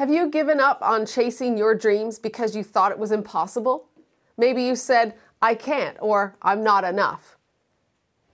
[0.00, 3.86] Have you given up on chasing your dreams because you thought it was impossible?
[4.38, 7.36] Maybe you said, I can't, or I'm not enough.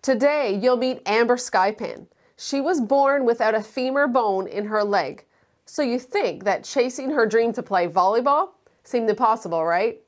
[0.01, 2.07] Today, you'll meet Amber Skyrpan.
[2.37, 5.25] She was born without a femur bone in her leg.
[5.65, 8.51] So you think that chasing her dream to play volleyball
[8.85, 10.01] seemed impossible, right?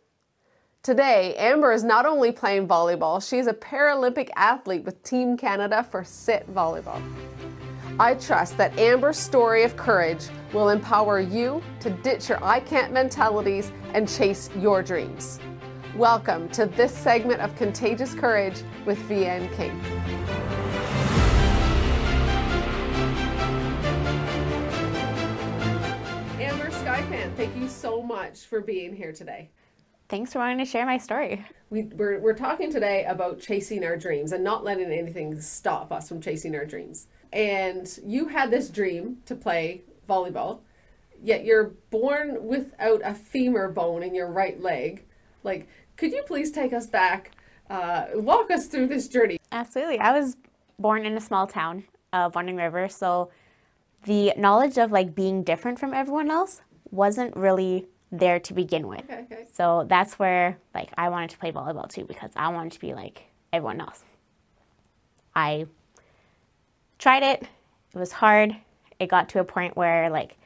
[0.84, 6.04] Today, Amber is not only playing volleyball, she's a Paralympic athlete with Team Canada for
[6.04, 7.02] sit volleyball.
[8.00, 12.92] I trust that Amber's story of courage will empower you to ditch your I can't
[12.92, 15.40] mentalities and chase your dreams.
[15.96, 19.72] Welcome to this segment of Contagious Courage with VN King.
[26.40, 29.50] Amber Skyrpan, thank you so much for being here today.
[30.08, 31.44] Thanks for wanting to share my story.
[31.68, 36.08] We, we're, we're talking today about chasing our dreams and not letting anything stop us
[36.08, 37.08] from chasing our dreams.
[37.30, 40.60] And you had this dream to play volleyball,
[41.22, 45.04] yet you're born without a femur bone in your right leg.
[45.44, 45.68] Like,
[45.98, 47.32] could you please take us back,
[47.68, 49.38] uh, walk us through this journey?
[49.52, 49.98] Absolutely.
[49.98, 50.38] I was
[50.78, 53.30] born in a small town of Wandering River, so
[54.04, 59.04] the knowledge of like being different from everyone else wasn't really there to begin with.
[59.04, 59.46] Okay, okay.
[59.52, 62.94] So that's where like I wanted to play volleyball too because I wanted to be
[62.94, 64.02] like everyone else.
[65.34, 65.66] I
[66.98, 67.42] tried it.
[67.94, 68.56] It was hard.
[68.98, 70.36] It got to a point where like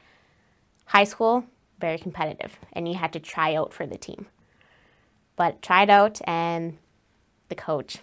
[0.85, 1.45] high school
[1.79, 4.27] very competitive and you had to try out for the team.
[5.35, 6.77] But tried out and
[7.49, 7.97] the coach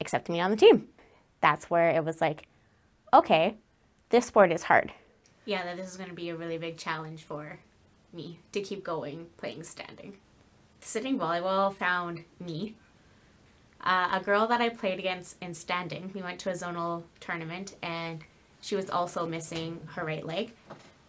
[0.00, 0.88] accepted me on the team.
[1.40, 2.46] That's where it was like
[3.12, 3.56] okay,
[4.10, 4.92] this sport is hard.
[5.46, 7.58] Yeah, that this is going to be a really big challenge for
[8.12, 10.16] me to keep going playing standing.
[10.80, 12.74] Sitting volleyball found me.
[13.80, 17.76] Uh, a girl that I played against in standing, we went to a zonal tournament
[17.82, 18.24] and
[18.60, 20.52] she was also missing her right leg.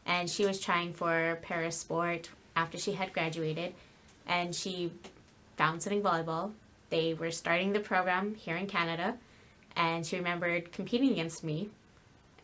[0.05, 3.73] And she was trying for parasport after she had graduated.
[4.27, 4.91] And she
[5.57, 6.51] found sitting volleyball.
[6.89, 9.17] They were starting the program here in Canada.
[9.75, 11.69] And she remembered competing against me.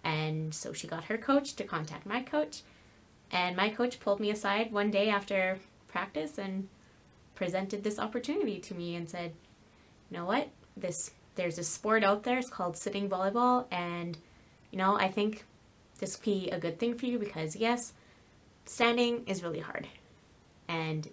[0.04, 2.62] And so she got her coach to contact my coach
[3.36, 6.70] and my coach pulled me aside one day after practice and
[7.36, 9.34] presented this opportunity to me and said,
[10.10, 10.48] "You know what?
[10.78, 12.38] This there's a sport out there.
[12.38, 14.18] It's called sitting volleyball, and
[14.72, 15.44] you know I think
[16.00, 17.92] this be a good thing for you because yes,
[18.64, 19.90] standing is really hard,
[20.70, 21.10] and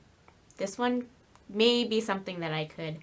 [0.59, 1.09] this one
[1.49, 2.99] may be something that I could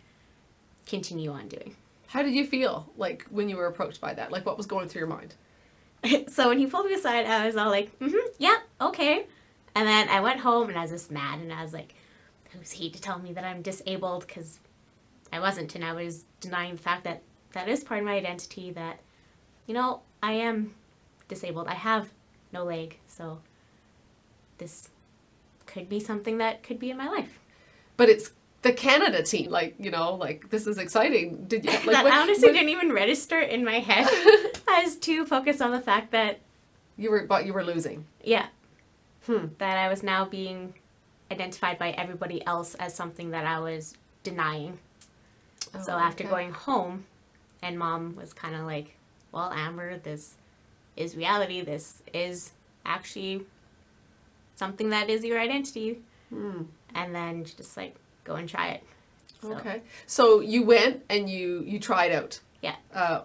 [0.86, 1.75] continue on doing."
[2.07, 4.31] How did you feel like when you were approached by that?
[4.31, 5.36] Like what was going through your mind?
[6.28, 9.26] so when he pulled me aside, I was all like, mm-hmm, yeah, okay.
[9.76, 11.94] And then I went home and I was just mad and I was like,
[12.52, 14.26] who's he to tell me that I'm disabled?
[14.28, 14.60] Because
[15.32, 17.22] I wasn't, and I was denying the fact that
[17.54, 19.00] that is part of my identity that,
[19.68, 20.74] you know, I am
[21.28, 21.68] disabled.
[21.68, 22.10] I have
[22.52, 23.40] no leg, so
[24.58, 24.90] this
[25.66, 27.40] could be something that could be in my life.
[27.96, 28.31] But it's
[28.62, 31.46] the Canada team, like you know, like this is exciting.
[31.47, 31.72] Did you?
[31.72, 34.08] Like, that when- honestly when- didn't even register in my head.
[34.68, 36.40] I was too focused on the fact that,
[36.98, 38.06] You were, but you were losing.
[38.24, 38.48] yeah,
[39.25, 39.48] Hmm.
[39.58, 40.74] that I was now being
[41.31, 43.94] identified by everybody else as something that I was
[44.24, 44.80] denying.
[45.84, 46.30] so Oh, after okay.
[46.31, 47.06] going home,
[47.62, 48.96] and mom was kind of like,
[49.31, 50.36] well, Amber, this
[50.98, 51.62] is reality.
[51.62, 52.52] This is
[52.86, 53.46] actually
[54.56, 56.00] something that is your identity.
[56.30, 56.64] Hmm.
[56.96, 57.96] And then just like,
[58.30, 58.84] go and try it.
[59.42, 59.82] So, Okay.
[60.06, 62.40] So you went and you you tried out.
[62.62, 62.76] Yeah.
[62.94, 63.22] Uh,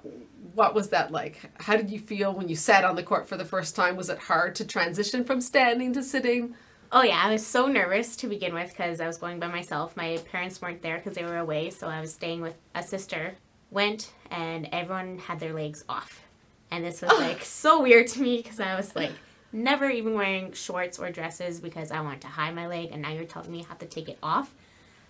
[0.54, 1.40] what was that like?
[1.60, 3.96] How did you feel when you sat on the court for the first time?
[3.96, 6.54] Was it hard to transition from standing to sitting?
[6.92, 9.96] Oh yeah, I was so nervous to begin with because I was going by myself.
[9.96, 13.34] My parents weren't there because they were away, so I was staying with a sister.
[13.70, 16.22] Went and everyone had their legs off,
[16.70, 19.10] and this was like so weird to me because I was like
[19.52, 23.10] never even wearing shorts or dresses because I wanted to hide my leg, and now
[23.10, 24.54] you're telling me I have to take it off.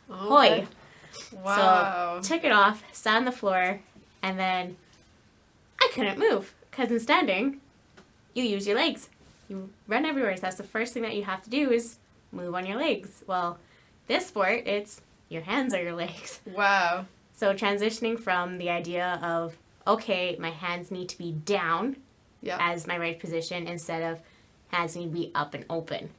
[0.08, 0.66] Hoy!
[1.32, 2.20] Wow.
[2.20, 3.80] So took it off, sat on the floor,
[4.22, 4.76] and then
[5.80, 7.60] I couldn't move because in standing,
[8.34, 9.08] you use your legs.
[9.48, 10.36] You run everywhere.
[10.36, 11.96] So that's the first thing that you have to do is
[12.32, 13.22] move on your legs.
[13.26, 13.58] Well,
[14.06, 16.40] this sport, it's your hands are your legs.
[16.46, 17.06] wow.
[17.36, 19.56] So transitioning from the idea of
[19.86, 21.96] okay, my hands need to be down
[22.40, 22.56] Yeah.
[22.60, 24.20] as my right position instead of
[24.68, 26.10] hands need to be up and open.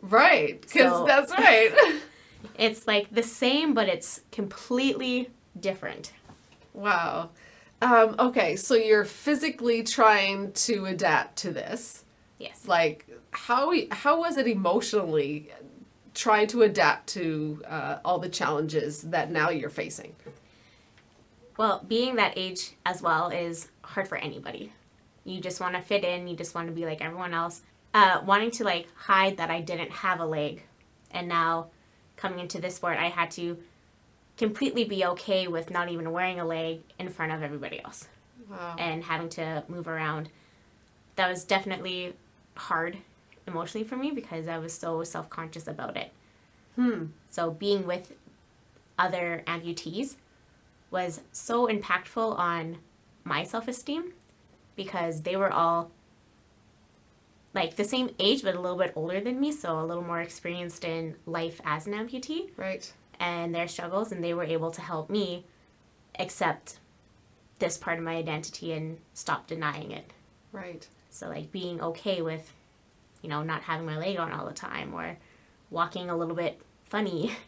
[0.00, 0.60] Right.
[0.60, 2.00] Because So- that's right.
[2.58, 6.12] It's like the same, but it's completely different.
[6.72, 7.30] wow.
[7.80, 12.04] Um, okay, so you're physically trying to adapt to this.
[12.38, 12.66] Yes.
[12.68, 15.50] Like, how how was it emotionally
[16.14, 20.14] trying to adapt to uh, all the challenges that now you're facing?
[21.56, 24.72] Well, being that age as well is hard for anybody.
[25.24, 27.62] You just want to fit in, you just want to be like everyone else.
[27.94, 30.62] uh, wanting to like hide that I didn't have a leg,
[31.10, 31.68] and now
[32.16, 33.58] coming into this sport, I had to
[34.36, 38.08] completely be okay with not even wearing a leg in front of everybody else
[38.50, 38.76] Wow.
[38.78, 40.28] and having to move around.
[41.16, 42.14] That was definitely
[42.56, 42.98] hard
[43.46, 46.12] emotionally for me because I was so self conscious about it.
[46.76, 47.06] Hmm.
[47.30, 48.12] So being with
[48.98, 50.16] other amputees
[50.90, 52.78] was so impactful on
[53.24, 54.12] my self esteem
[54.76, 55.90] because they were all
[57.54, 60.20] like the same age but a little bit older than me, so a little more
[60.20, 62.90] experienced in life as an amputee Right.
[63.20, 65.44] and their struggles, and they were able to help me
[66.18, 66.78] accept
[67.58, 70.12] this part of my identity and stop denying it.
[70.52, 70.86] Right.
[71.10, 72.52] So like being okay with,
[73.22, 75.16] you know, not having my leg on all the time or
[75.70, 77.32] walking a little bit funny.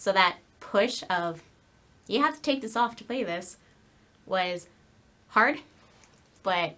[0.00, 1.42] So that push of
[2.06, 3.56] you have to take this off to play this
[4.26, 4.68] was
[5.30, 5.58] hard,
[6.44, 6.76] but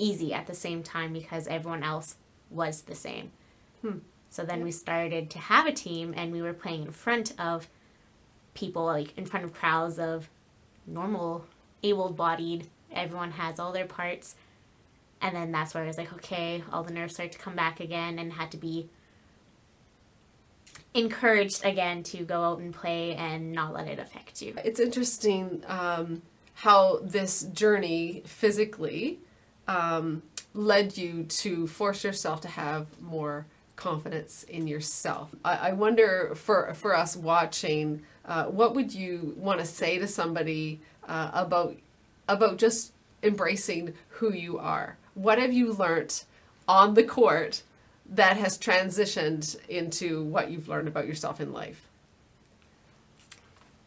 [0.00, 2.16] easy at the same time because everyone else
[2.50, 3.30] was the same.
[3.82, 3.98] Hmm.
[4.30, 7.68] So then we started to have a team and we were playing in front of
[8.54, 10.28] people, like in front of crowds of
[10.86, 11.44] normal,
[11.82, 12.68] able bodied.
[12.92, 14.36] Everyone has all their parts.
[15.20, 17.80] And then that's where I was like, okay, all the nerves start to come back
[17.80, 18.88] again and had to be
[20.94, 24.54] encouraged again to go out and play and not let it affect you.
[24.64, 26.22] It's interesting um,
[26.54, 29.20] how this journey physically
[29.70, 30.22] um,
[30.52, 33.46] led you to force yourself to have more
[33.76, 35.34] confidence in yourself.
[35.44, 40.08] I, I wonder for for us watching, uh, what would you want to say to
[40.08, 41.76] somebody uh, about
[42.28, 44.98] about just embracing who you are?
[45.14, 46.24] What have you learned
[46.66, 47.62] on the court
[48.10, 51.86] that has transitioned into what you've learned about yourself in life?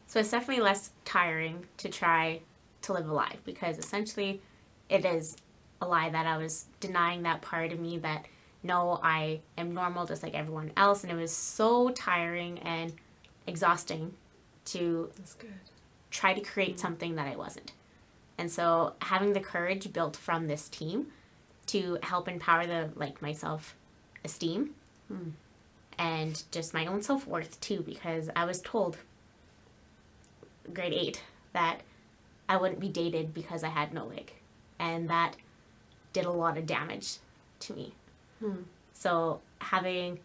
[0.08, 2.40] So it's definitely less tiring to try
[2.84, 4.42] to live a life because essentially
[4.90, 5.36] it is
[5.84, 8.26] a lie that I was denying that part of me that
[8.64, 11.04] no, I am normal just like everyone else.
[11.04, 12.94] And it was so tiring and
[13.46, 14.14] exhausting
[14.66, 15.12] to
[16.10, 17.74] try to create something that I wasn't.
[18.38, 21.08] And so having the courage built from this team
[21.68, 23.76] to help empower the like my self
[24.24, 24.72] esteem
[25.08, 25.32] hmm.
[25.98, 28.98] and just my own self worth too, because I was told
[30.74, 31.22] grade eight
[31.52, 31.82] that
[32.48, 34.34] I wouldn't be dated because I had no leg.
[34.80, 35.36] And that
[36.14, 37.18] did a lot of damage
[37.60, 37.94] to me.
[38.94, 40.20] So having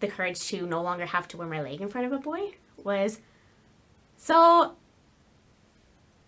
[0.00, 2.54] the courage to no longer have to wear my leg in front of a boy
[2.82, 3.20] was
[4.16, 4.74] so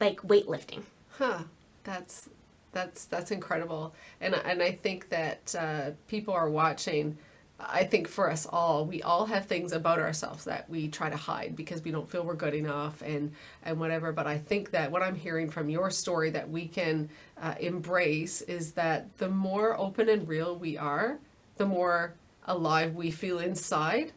[0.00, 0.82] like weightlifting.
[1.18, 1.40] Huh.
[1.84, 2.28] That's
[2.72, 7.16] that's that's incredible, and and I think that uh, people are watching.
[7.58, 11.16] I think for us all, we all have things about ourselves that we try to
[11.16, 13.32] hide because we don't feel we're good enough and
[13.62, 14.12] and whatever.
[14.12, 17.08] But I think that what I'm hearing from your story that we can
[17.40, 21.18] uh, embrace is that the more open and real we are,
[21.56, 22.14] the more
[22.46, 24.12] alive we feel inside,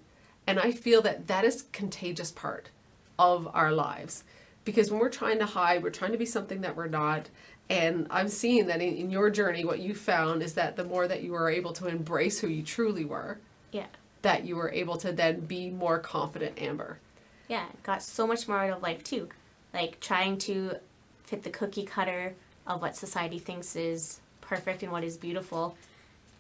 [0.46, 2.70] and I feel that that is contagious part
[3.18, 4.24] of our lives
[4.66, 7.30] because when we're trying to hide, we're trying to be something that we're not.
[7.70, 11.08] And I'm seeing that in, in your journey, what you found is that the more
[11.08, 13.38] that you were able to embrace who you truly were,
[13.72, 13.86] Yeah.
[14.24, 17.00] that you were able to then be more confident, Amber.
[17.48, 19.30] Yeah, got so much more out of life too.
[19.74, 20.78] Like trying to
[21.24, 22.36] fit the cookie cutter
[22.66, 25.76] of what society thinks is perfect and what is beautiful.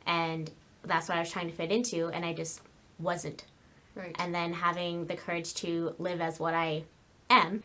[0.07, 0.49] And
[0.83, 2.61] that's what I was trying to fit into, and I just
[2.97, 3.45] wasn't.
[3.95, 4.15] Right.
[4.17, 6.83] And then having the courage to live as what I
[7.29, 7.63] am,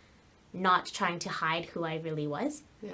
[0.53, 2.93] not trying to hide who I really was, yeah.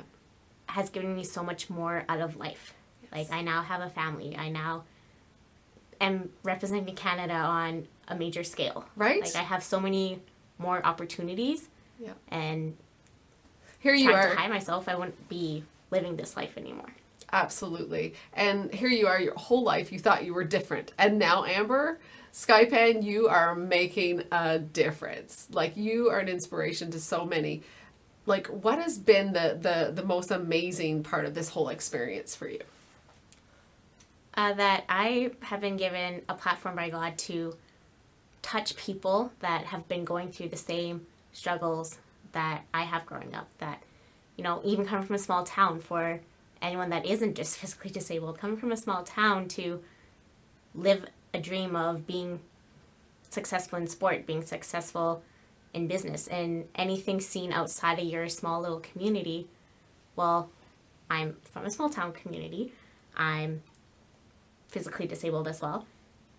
[0.70, 2.74] Has given me so much more out of life.
[3.12, 4.36] Like I now have a family.
[4.36, 4.84] I now
[6.00, 8.84] am representing Canada on a major scale.
[8.96, 9.22] Right.
[9.22, 10.20] Like I have so many
[10.58, 12.12] more opportunities Yeah.
[12.28, 12.76] and
[13.80, 14.30] Here you are.
[14.30, 16.90] to hide myself, I wouldn't be living this life anymore.
[17.32, 18.14] Absolutely.
[18.32, 20.92] And here you are, your whole life, you thought you were different.
[20.98, 21.98] And now, Amber,
[22.32, 25.46] Skyrpan, you are making a difference.
[25.50, 27.62] Like, you are an inspiration to so many.
[28.26, 32.48] Like, what has been the, the, the most amazing part of this whole experience for
[32.48, 32.60] you?
[34.34, 37.56] Uh, that I have been given a platform by God to
[38.42, 41.98] touch people that have been going through the same struggles
[42.32, 43.48] that I have growing up.
[43.58, 43.82] That,
[44.36, 46.20] you know, even coming from a small town for
[46.62, 49.82] anyone that isn't just physically disabled, coming from a small town to
[50.74, 52.40] live a dream of being
[53.30, 55.22] successful in sport, being successful
[55.72, 59.48] in business, and anything seen outside of your small little community.
[60.16, 60.50] Well,
[61.08, 62.72] I'm from a small town community.
[63.16, 63.62] I'm
[64.68, 65.86] physically disabled as well,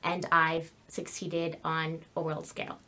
[0.03, 2.79] and I've succeeded on a world scale.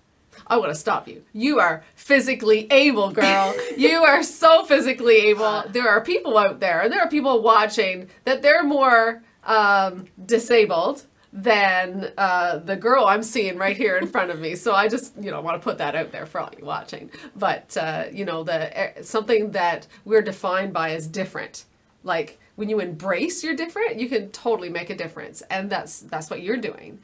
[0.47, 1.23] I want to stop you.
[1.31, 3.55] You are physically able, girl.
[3.77, 5.63] you are so physically able.
[5.69, 11.05] There are people out there, and there are people watching that they're more um, disabled
[11.35, 14.55] than uh, the girl I'm seeing right here in front of me.
[14.55, 17.09] So I just, you know, want to put that out there for all you watching.
[17.35, 21.65] But uh, you know, the eh, something that we're defined by is different.
[22.03, 26.29] Like when you embrace you're different, you can totally make a difference, and that's that's
[26.29, 26.99] what you're doing.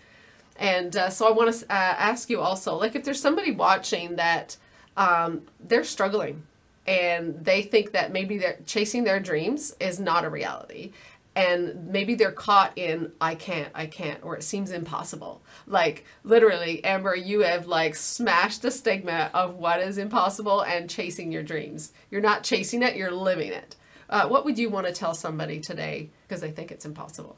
[0.57, 4.17] And uh, so I want to uh, ask you also, like, if there's somebody watching
[4.17, 4.57] that
[4.97, 6.43] um, they're struggling
[6.85, 10.91] and they think that maybe they're chasing their dreams is not a reality
[11.39, 15.41] and maybe they're caught in i can't i can't or it seems impossible.
[15.67, 21.31] Like literally amber you have like smashed the stigma of what is impossible and chasing
[21.31, 21.93] your dreams.
[22.11, 23.75] You're not chasing it you're living it.
[24.09, 26.09] Uh, what would you want to tell somebody today?
[26.27, 27.37] Because they think it's impossible.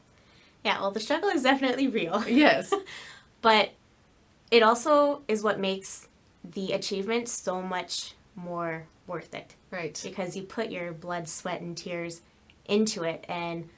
[0.64, 2.24] Yeah, well, the struggle is definitely real.
[2.28, 2.72] yes.
[3.42, 3.72] But
[4.52, 6.06] it also is what makes
[6.44, 9.56] the achievement so much more worth it.
[9.70, 10.00] Right.
[10.02, 12.22] Because you put your blood, sweat, and tears
[12.66, 13.68] into it, and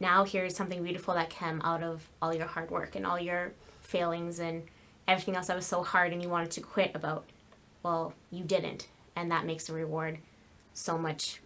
[0.00, 3.52] now here's something beautiful that came out of all your hard work and all your
[3.82, 4.62] failings and
[5.06, 7.24] everything else that was so hard and you wanted to quit about.
[7.82, 10.18] Well, you didn't, and that makes the reward
[10.74, 11.40] so much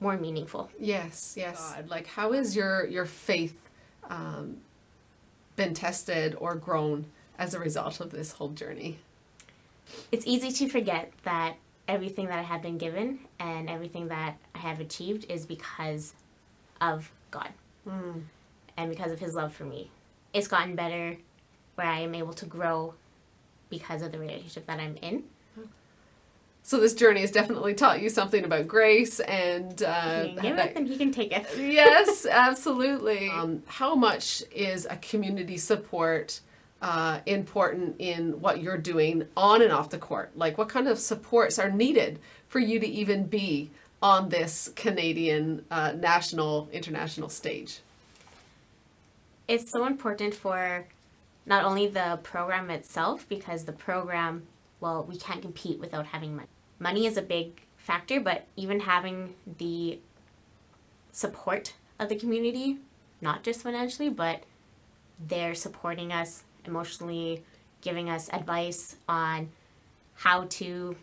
[0.00, 0.70] more meaningful.
[0.78, 1.74] Yes, yes.
[1.74, 3.56] God, like how has your your faith
[4.08, 4.58] um,
[5.56, 7.06] been tested or grown
[7.38, 8.98] as a result of this whole journey?
[10.10, 11.56] it's easy to forget that
[11.88, 16.14] everything that I have been given and everything that I have achieved is because
[16.80, 17.50] of God
[17.86, 19.90] and because of His love for me.
[20.32, 21.16] It's gotten better
[21.74, 22.94] where I am able to grow
[23.68, 25.24] because of the relationship that I'm in.
[26.64, 30.74] So this journey has definitely taught you something about grace and uh, can give it,
[30.74, 31.46] then He can take it.
[31.58, 33.28] yes, absolutely.
[33.32, 36.40] Um, how much is a community support
[36.80, 40.30] uh, important in what you're doing on and off the court?
[40.36, 43.70] Like, what kind of supports are needed for you to even be
[44.02, 47.80] on this Canadian uh, national, international stage?
[49.48, 50.86] it's so important for
[51.46, 54.42] not only the program itself because the program
[54.80, 59.34] well we can't compete without having money money is a big factor but even having
[59.58, 59.98] the
[61.10, 62.78] support of the community
[63.20, 64.44] not just financially but
[65.28, 67.42] they're supporting us emotionally
[67.80, 69.48] giving us advice on
[70.14, 70.96] how to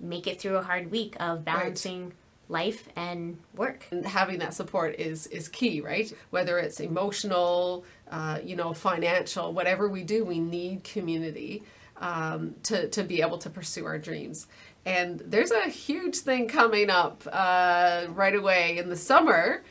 [0.00, 2.12] make it through a hard week of balancing
[2.48, 3.86] life and work.
[3.92, 6.12] And having that support is is key right?
[6.30, 11.62] Whether it's emotional uh, you know financial whatever we do we need community
[11.98, 14.46] um, to, to be able to pursue our dreams.
[14.86, 19.62] And there's a huge thing coming up uh, right away in the summer.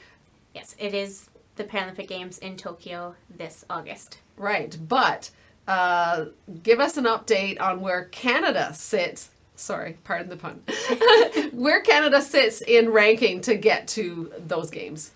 [0.53, 4.19] Yes, it is the Paralympic Games in Tokyo this August.
[4.37, 5.31] right but
[5.67, 6.25] uh,
[6.63, 10.61] give us an update on where canada sits sorry pardon the pun
[11.51, 15.11] where canada sits in ranking to get to those games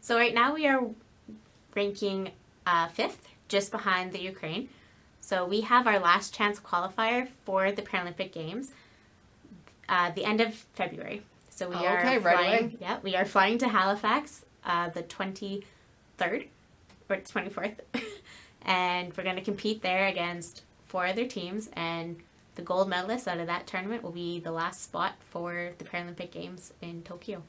[0.00, 0.80] So right now we are
[1.74, 2.30] ranking
[2.66, 4.68] uh, fifth, just behind the Ukraine.
[5.20, 8.66] So we have our last chance qualifier for the Paralympic Games,
[9.88, 11.22] uh, the end of February.
[11.50, 12.64] So we Oh, are okay, right flying.
[12.64, 12.76] away.
[12.80, 15.64] Yeah, we are flying to Halifax uh, the twenty
[16.20, 16.40] third
[17.10, 17.76] or twenty fourth,
[18.62, 22.16] and we're going to compete there against four other teams and.
[22.58, 26.32] The gold medalist out of that tournament will be the last spot for the Paralympic
[26.32, 27.44] Games in Tokyo.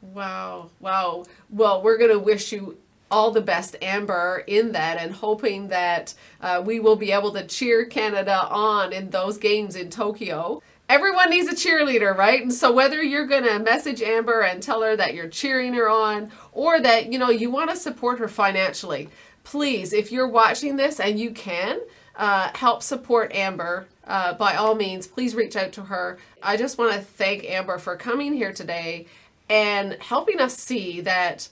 [0.00, 1.26] Wow, wow.
[1.50, 2.78] Well, we're going to wish you
[3.10, 7.46] all the best, Amber, in that and hoping that uh, we will be able to
[7.46, 10.62] cheer Canada on in those games in Tokyo.
[10.88, 12.40] Everyone needs a cheerleader, right?
[12.40, 15.90] And so whether you're going to message Amber and tell her that you're cheering her
[15.90, 19.10] on or that, you know, you want to support her financially,
[19.44, 21.80] please, if you're watching this and you can,
[22.18, 23.86] uh, help support Amber.
[24.08, 26.18] Uh, by all means, please reach out to her.
[26.42, 29.06] I just want to thank Amber for coming here today
[29.48, 31.48] and helping us see that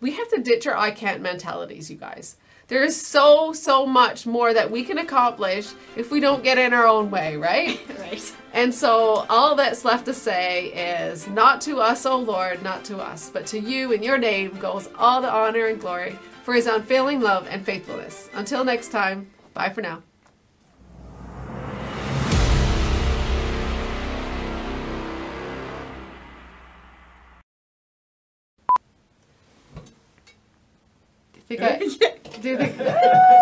[0.00, 2.36] we have to ditch our I can't mentalities, you guys.
[2.68, 6.72] There is so, so much more that we can accomplish if we don't get in
[6.72, 7.80] our own way, right?
[8.00, 8.32] Right.
[8.52, 12.98] And so all that's left to say is not to us, O Lord, not to
[12.98, 16.66] us, but to you in your name goes all the honor and glory for his
[16.66, 18.28] unfailing love and faithfulness.
[18.34, 20.02] Until next time, bye for now.
[31.50, 31.78] Fica,
[32.42, 32.76] do think?